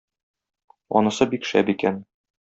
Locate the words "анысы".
1.01-1.27